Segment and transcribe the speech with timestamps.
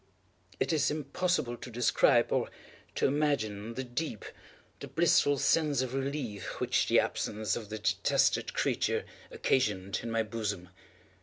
[0.59, 2.49] It is impossible to describe, or
[2.95, 4.25] to imagine, the deep,
[4.79, 10.23] the blissful sense of relief which the absence of the detested creature occasioned in my
[10.23, 10.69] bosom.